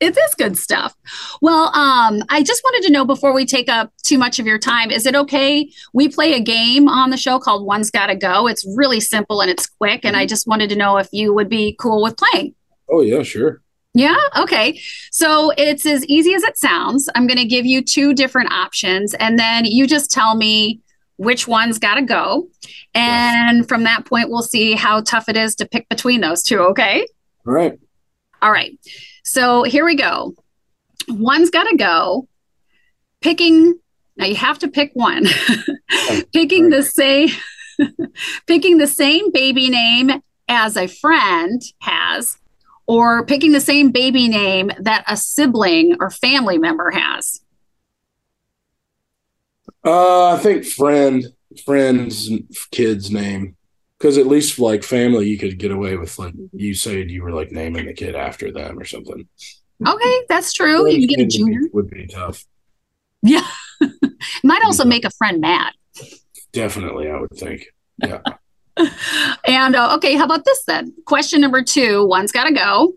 It 0.02 0.18
is 0.18 0.36
good 0.36 0.58
stuff. 0.58 0.96
Well, 1.42 1.74
um, 1.76 2.24
I 2.30 2.42
just 2.42 2.64
wanted 2.64 2.88
to 2.88 2.92
know 2.92 3.06
before 3.06 3.34
we 3.34 3.46
take 3.46 3.70
up 3.70 3.94
too 4.04 4.18
much 4.18 4.40
of 4.40 4.48
your 4.48 4.58
time, 4.58 4.90
is 4.90 5.06
it 5.06 5.16
okay? 5.16 5.72
We 5.94 6.10
play 6.10 6.34
a 6.34 6.40
game 6.40 6.90
on 6.90 7.12
the 7.12 7.18
show 7.18 7.38
called 7.38 7.68
One's 7.68 7.92
Gotta 7.92 8.16
Go. 8.16 8.48
It's 8.48 8.66
really 8.76 9.00
simple 9.00 9.42
and 9.42 9.52
it's 9.52 9.68
quick. 9.68 10.04
And 10.04 10.18
I 10.18 10.22
mm-hmm. 10.22 10.30
just 10.30 10.48
wanted 10.48 10.70
to 10.72 10.76
know 10.76 10.98
if 10.98 11.08
you 11.12 11.34
would 11.36 11.50
be 11.50 11.76
cool 11.80 12.02
with 12.02 12.18
playing. 12.18 12.56
Oh, 12.90 13.02
yeah, 13.02 13.22
sure. 13.22 13.62
Yeah. 13.94 14.18
Okay. 14.36 14.80
So 15.12 15.52
it's 15.56 15.86
as 15.86 16.04
easy 16.08 16.34
as 16.34 16.44
it 16.44 16.58
sounds. 16.58 17.08
I'm 17.14 17.28
going 17.28 17.38
to 17.38 17.46
give 17.46 17.68
you 17.68 17.84
two 17.84 18.14
different 18.14 18.52
options, 18.52 19.14
and 19.14 19.38
then 19.38 19.66
you 19.66 19.86
just 19.86 20.10
tell 20.10 20.36
me 20.36 20.82
which 21.18 21.48
one's 21.48 21.78
got 21.78 21.96
to 21.96 22.02
go. 22.02 22.48
And 22.96 23.60
yes. 23.60 23.68
from 23.68 23.84
that 23.84 24.06
point, 24.06 24.30
we'll 24.30 24.42
see 24.42 24.74
how 24.74 25.02
tough 25.02 25.30
it 25.30 25.38
is 25.38 25.56
to 25.56 25.68
pick 25.68 25.88
between 25.90 26.22
those 26.22 26.42
two. 26.42 26.60
Okay. 26.60 27.06
All 27.46 27.54
right. 27.54 27.78
All 28.42 28.52
right. 28.52 28.80
So 29.24 29.64
here 29.64 29.86
we 29.86 29.96
go. 29.96 30.36
One's 31.08 31.50
got 31.50 31.66
to 31.66 31.78
go. 31.78 32.28
Picking, 33.22 33.80
now 34.18 34.26
you 34.26 34.36
have 34.36 34.60
to 34.60 34.68
pick 34.68 34.92
one. 34.94 35.26
picking 36.34 36.70
the 36.70 36.84
same. 36.84 37.30
picking 38.48 38.78
the 38.78 38.88
same 38.88 39.32
baby 39.32 39.70
name 39.70 40.22
as 40.48 40.76
a 40.76 40.88
friend 40.88 41.62
has, 41.80 42.38
or 42.86 43.26
picking 43.26 43.54
the 43.54 43.62
same 43.62 43.92
baby 43.92 44.28
name 44.28 44.72
that 44.80 45.04
a 45.08 45.16
sibling 45.16 45.96
or 46.00 46.10
family 46.10 46.58
member 46.58 46.92
has. 46.92 47.42
Uh, 49.84 50.34
I 50.34 50.38
think 50.38 50.66
friend, 50.66 51.26
friend's 51.66 52.30
kid's 52.72 53.10
name, 53.10 53.56
because 54.02 54.18
at 54.18 54.26
least 54.26 54.58
like 54.58 54.84
family, 54.84 55.30
you 55.30 55.38
could 55.38 55.60
get 55.60 55.70
away 55.70 55.96
with 55.96 56.18
like 56.18 56.34
you 56.54 56.74
said 56.74 57.12
you 57.12 57.22
were 57.22 57.32
like 57.32 57.52
naming 57.52 57.86
the 57.86 57.94
kid 57.94 58.16
after 58.16 58.52
them 58.52 58.80
or 58.80 58.86
something. 58.86 59.28
Okay, 59.86 60.22
that's 60.28 60.54
true. 60.54 60.90
you 60.90 61.08
get 61.08 61.20
a 61.20 61.28
junior 61.28 61.62
would 61.72 61.90
be 61.90 62.08
tough. 62.08 62.44
Yeah, 63.22 63.46
might 64.44 64.64
also 64.66 64.86
make 64.86 65.06
a 65.06 65.12
friend 65.12 65.40
mad. 65.40 65.74
Definitely, 66.52 67.12
I 67.12 67.20
would 67.20 67.38
think. 67.38 67.68
Yeah. 68.00 68.22
and 69.48 69.76
uh, 69.76 69.96
okay, 69.98 70.16
how 70.16 70.26
about 70.26 70.46
this 70.46 70.64
then? 70.64 70.94
Question 71.06 71.40
number 71.40 71.62
two. 71.62 72.08
One's 72.08 72.32
got 72.32 72.46
to 72.46 72.54
go. 72.54 72.94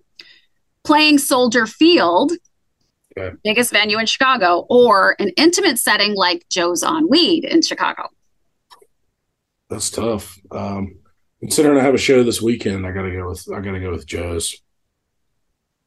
Playing 0.85 1.19
Soldier 1.19 1.67
Field 1.67 2.33
okay. 3.19 3.37
biggest 3.45 3.73
venue 3.73 3.99
in 3.99 4.07
Chicago, 4.07 4.67
or 4.71 5.17
an 5.19 5.31
intimate 5.37 5.79
setting 5.79 6.15
like 6.15 6.49
Joe's 6.49 6.83
on 6.83 7.11
Weed 7.11 7.45
in 7.45 7.61
Chicago? 7.61 8.09
That's 9.71 9.91
tough. 9.91 10.39
Um, 10.51 10.97
considering 11.41 11.79
I 11.79 11.83
have 11.83 11.95
a 11.95 11.99
show 11.99 12.23
this 12.23 12.41
weekend, 12.41 12.87
I 12.87 12.93
gotta 12.93 13.11
go 13.11 13.29
with 13.29 13.47
I 13.53 13.61
gotta 13.61 13.81
go 13.81 13.91
with 13.91 14.07
Joe's. 14.07 14.57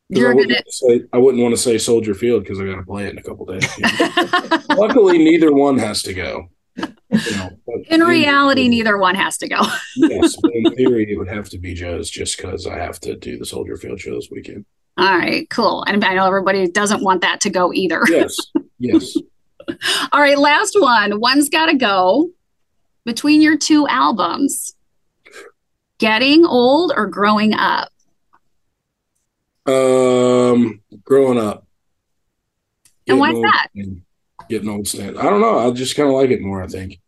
You're 0.10 0.32
I 0.32 0.36
wouldn't, 0.36 0.52
gonna... 0.52 0.64
say, 0.68 1.02
I 1.12 1.18
wouldn't 1.18 1.44
want 1.44 1.54
to 1.54 1.62
say 1.62 1.78
Soldier 1.78 2.14
Field 2.14 2.44
because 2.44 2.62
I 2.62 2.66
got 2.66 2.76
to 2.76 2.84
play 2.84 3.08
it 3.08 3.12
in 3.12 3.18
a 3.18 3.24
couple 3.24 3.46
days. 3.46 3.68
Luckily, 4.70 5.18
neither 5.18 5.52
one 5.52 5.78
has 5.80 6.02
to 6.04 6.14
go. 6.14 6.50
You 6.78 6.88
know, 7.10 7.50
in 7.90 8.02
reality, 8.02 8.66
in, 8.66 8.72
neither 8.72 8.98
one 8.98 9.16
has 9.16 9.38
to 9.40 9.50
go. 9.50 9.62
yes, 9.98 10.36
in 10.54 10.76
theory, 10.76 11.12
it 11.12 11.18
would 11.18 11.28
have 11.28 11.50
to 11.50 11.58
be 11.58 11.74
Joe's 11.74 12.10
just 12.10 12.38
because 12.38 12.66
I 12.66 12.78
have 12.78 13.02
to 13.02 13.18
do 13.18 13.38
the 13.38 13.46
Soldier 13.46 13.76
Field 13.76 14.00
show 14.00 14.16
this 14.16 14.30
weekend. 14.32 14.66
All 14.98 15.18
right, 15.18 15.50
cool. 15.50 15.84
And 15.84 16.04
I 16.04 16.14
know 16.14 16.26
everybody 16.26 16.70
doesn't 16.70 17.04
want 17.04 17.22
that 17.22 17.42
to 17.42 17.50
go 17.50 17.74
either. 17.74 18.02
Yes. 18.10 18.36
Yes. 18.80 19.16
All 20.12 20.22
right, 20.22 20.38
last 20.38 20.80
one. 20.80 21.20
One's 21.20 21.50
got 21.50 21.66
to 21.66 21.76
go 21.76 22.30
between 23.08 23.42
your 23.42 23.58
two 23.58 23.88
albums. 23.88 24.76
Getting 25.98 26.46
old 26.46 26.92
or 26.94 27.08
growing 27.08 27.54
up? 27.54 27.90
Um, 29.66 30.82
growing 31.06 31.40
up. 31.40 31.66
Getting 33.08 33.08
and 33.08 33.20
why's 33.20 33.42
that? 33.42 33.68
Getting 34.50 34.70
old 34.70 34.88
stand. 34.90 35.18
I 35.18 35.24
don't 35.24 35.40
know. 35.40 35.58
I 35.58 35.72
just 35.72 35.96
kind 35.96 36.10
of 36.10 36.16
like 36.16 36.32
it 36.32 36.42
more, 36.42 36.62
I 36.62 36.68
think. 36.68 37.00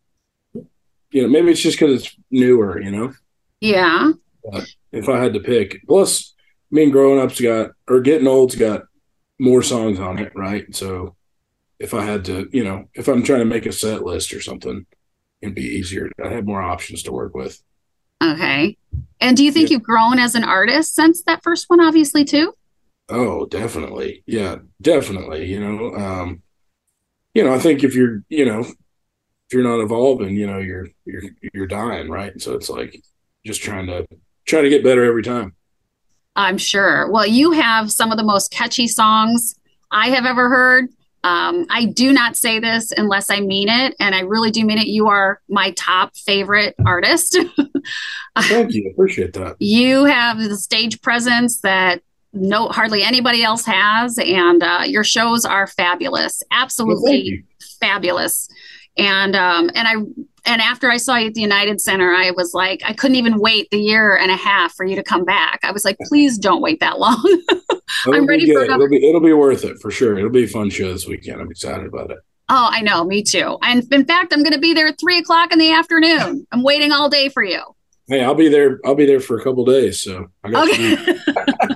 You 1.12 1.24
know, 1.24 1.28
maybe 1.28 1.52
it's 1.52 1.62
just 1.62 1.78
because 1.78 2.02
it's 2.02 2.16
newer, 2.32 2.82
you 2.82 2.92
know? 2.92 3.14
Yeah. 3.60 4.14
But 4.50 4.74
if 4.94 5.10
I 5.10 5.22
had 5.22 5.34
to 5.34 5.42
pick, 5.42 5.86
plus 5.86 6.34
I 6.72 6.76
mean, 6.76 6.92
growing 6.92 7.20
up's 7.20 7.42
got 7.42 7.72
or 7.90 8.00
getting 8.00 8.28
old's 8.28 8.56
got 8.56 8.84
more 9.38 9.62
songs 9.62 10.00
on 10.00 10.18
it, 10.18 10.32
right? 10.34 10.74
So 10.74 11.18
if 11.78 11.94
I 11.94 12.06
had 12.06 12.24
to, 12.26 12.48
you 12.54 12.64
know, 12.64 12.86
if 12.94 13.10
I'm 13.10 13.22
trying 13.22 13.40
to 13.40 13.46
make 13.46 13.66
a 13.66 13.74
set 13.74 14.06
list 14.06 14.34
or 14.34 14.42
something, 14.42 14.86
it'd 15.42 15.56
be 15.56 15.64
easier. 15.64 16.10
I 16.24 16.30
have 16.30 16.46
more 16.46 16.62
options 16.62 17.04
to 17.04 17.12
work 17.12 17.36
with. 17.36 17.62
Okay. 18.22 18.78
And 19.22 19.38
do 19.38 19.44
you 19.44 19.52
think 19.52 19.70
yeah. 19.70 19.76
you've 19.76 19.84
grown 19.84 20.20
as 20.20 20.36
an 20.36 20.44
artist 20.44 20.96
since 20.96 21.24
that 21.24 21.44
first 21.44 21.70
one, 21.70 21.80
obviously, 21.80 22.26
too? 22.26 22.54
Oh, 23.08 23.46
definitely. 23.46 24.24
Yeah, 24.26 24.58
definitely. 24.82 25.46
You 25.46 25.60
know, 25.60 25.96
um, 25.96 26.42
you 27.34 27.44
know, 27.44 27.54
I 27.54 27.60
think 27.60 27.84
if 27.84 27.96
you're, 27.96 28.24
you 28.30 28.46
know, 28.46 28.60
if 28.60 29.54
you're 29.54 29.64
not 29.64 29.82
evolving, 29.82 30.36
you 30.36 30.46
know, 30.46 30.60
you're 30.60 30.90
you're 31.06 31.24
you're 31.54 31.68
dying, 31.68 32.10
right? 32.10 32.40
So 32.40 32.54
it's 32.54 32.70
like 32.70 33.02
just 33.46 33.62
trying 33.62 33.88
to 33.88 34.06
try 34.46 34.62
to 34.62 34.70
get 34.70 34.84
better 34.84 35.04
every 35.04 35.24
time. 35.24 35.56
I'm 36.36 36.58
sure. 36.58 37.10
Well, 37.10 37.26
you 37.26 37.52
have 37.52 37.92
some 37.92 38.12
of 38.12 38.18
the 38.18 38.24
most 38.24 38.52
catchy 38.52 38.88
songs 38.88 39.56
I 39.92 40.10
have 40.10 40.26
ever 40.26 40.50
heard. 40.50 40.90
Um, 41.24 41.66
I 41.70 41.86
do 41.86 42.14
not 42.14 42.36
say 42.36 42.60
this 42.60 42.92
unless 42.92 43.30
I 43.30 43.42
mean 43.42 43.68
it, 43.70 43.96
and 44.00 44.16
I 44.16 44.22
really 44.22 44.52
do 44.52 44.66
mean 44.66 44.78
it. 44.78 44.88
You 44.88 45.08
are 45.08 45.42
my 45.50 45.72
top 45.72 46.16
favorite 46.16 46.76
artist. 46.86 47.38
Thank 48.40 48.74
you. 48.74 48.88
I 48.88 48.92
appreciate 48.92 49.34
that. 49.34 49.58
You 49.60 50.06
have 50.06 50.38
the 50.38 50.58
stage 50.58 51.02
presence 51.02 51.60
that 51.62 52.02
no 52.32 52.70
hardly 52.70 53.04
anybody 53.04 53.44
else 53.44 53.66
has, 53.66 54.18
and 54.18 54.64
uh, 54.64 54.84
your 54.86 55.04
shows 55.04 55.46
are 55.46 55.68
fabulous. 55.68 56.42
Absolutely 56.52 57.44
well, 57.44 57.70
fabulous. 57.82 58.48
And 58.98 59.36
um, 59.36 59.70
and 59.76 59.88
I 59.88 59.94
and 60.46 60.62
after 60.62 60.90
I 60.90 60.98
saw 60.98 61.16
you 61.16 61.28
at 61.28 61.34
the 61.34 61.42
United 61.42 61.80
Center, 61.82 62.12
I 62.14 62.32
was 62.32 62.54
like, 62.54 62.82
I 62.86 62.94
couldn't 62.94 63.16
even 63.18 63.40
wait 63.40 63.70
the 63.72 63.80
year 63.80 64.16
and 64.18 64.32
a 64.32 64.36
half 64.36 64.74
for 64.74 64.86
you 64.86 64.96
to 64.96 65.04
come 65.04 65.24
back. 65.26 65.60
I 65.64 65.72
was 65.72 65.86
like, 65.86 65.98
please 66.08 66.38
don't 66.38 66.62
wait 66.62 66.80
that 66.80 67.00
long. 67.00 67.24
I'm 68.06 68.26
ready 68.26 68.52
for 68.52 68.64
another- 68.64 68.86
it'll 68.86 68.90
be 68.90 69.08
it'll 69.10 69.22
be 69.22 69.34
worth 69.34 69.64
it 69.64 69.78
for 69.80 69.92
sure. 69.92 70.18
It'll 70.18 70.30
be 70.30 70.44
a 70.44 70.48
fun 70.48 70.70
show 70.70 70.92
this 70.92 71.08
weekend. 71.08 71.42
I'm 71.42 71.52
excited 71.52 71.86
about 71.86 72.12
it. 72.12 72.18
Oh, 72.52 72.68
I 72.72 72.82
know, 72.82 73.04
me 73.04 73.22
too. 73.22 73.58
And 73.62 73.86
in 73.94 74.06
fact, 74.06 74.34
I'm 74.34 74.42
going 74.42 74.54
to 74.54 74.60
be 74.60 74.74
there 74.74 74.88
at 74.88 75.00
three 75.00 75.20
o'clock 75.20 75.54
in 75.54 75.60
the 75.60 75.72
afternoon. 75.72 76.48
I'm 76.52 76.64
waiting 76.64 76.92
all 76.92 77.08
day 77.08 77.30
for 77.30 77.44
you. 77.44 77.62
Hey, 78.08 78.24
I'll 78.24 78.34
be 78.34 78.50
there. 78.50 78.80
I'll 78.84 78.96
be 78.96 79.06
there 79.06 79.20
for 79.20 79.38
a 79.38 79.44
couple 79.44 79.64
days. 79.66 80.02
So 80.02 80.26
I 80.44 80.50
got 80.50 80.68
okay. 80.68 81.16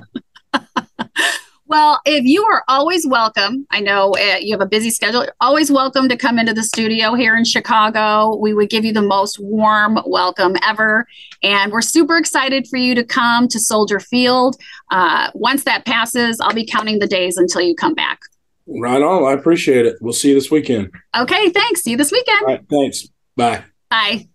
Well, 1.74 2.00
if 2.04 2.24
you 2.24 2.44
are 2.44 2.62
always 2.68 3.04
welcome, 3.04 3.66
I 3.68 3.80
know 3.80 4.12
uh, 4.12 4.36
you 4.40 4.54
have 4.54 4.60
a 4.60 4.66
busy 4.66 4.90
schedule, 4.90 5.26
always 5.40 5.72
welcome 5.72 6.08
to 6.08 6.16
come 6.16 6.38
into 6.38 6.54
the 6.54 6.62
studio 6.62 7.14
here 7.14 7.36
in 7.36 7.44
Chicago. 7.44 8.36
We 8.36 8.54
would 8.54 8.70
give 8.70 8.84
you 8.84 8.92
the 8.92 9.02
most 9.02 9.40
warm 9.40 9.98
welcome 10.06 10.54
ever. 10.64 11.04
And 11.42 11.72
we're 11.72 11.82
super 11.82 12.16
excited 12.16 12.68
for 12.68 12.76
you 12.76 12.94
to 12.94 13.02
come 13.02 13.48
to 13.48 13.58
Soldier 13.58 13.98
Field. 13.98 14.54
Uh, 14.92 15.32
once 15.34 15.64
that 15.64 15.84
passes, 15.84 16.38
I'll 16.40 16.54
be 16.54 16.64
counting 16.64 17.00
the 17.00 17.08
days 17.08 17.36
until 17.38 17.62
you 17.62 17.74
come 17.74 17.94
back. 17.94 18.20
Right 18.68 19.02
on. 19.02 19.24
I 19.24 19.32
appreciate 19.32 19.84
it. 19.84 19.96
We'll 20.00 20.12
see 20.12 20.28
you 20.28 20.36
this 20.36 20.52
weekend. 20.52 20.92
Okay. 21.18 21.50
Thanks. 21.50 21.82
See 21.82 21.90
you 21.90 21.96
this 21.96 22.12
weekend. 22.12 22.68
thanks. 22.70 23.08
Bye. 23.36 23.64
Bye. 23.90 24.28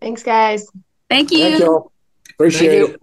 Thanks, 0.00 0.24
guys. 0.24 0.66
Thank 1.08 1.30
you. 1.30 1.38
Thank 1.38 1.60
you 1.60 1.92
Appreciate 2.34 2.90
it. 2.90 3.02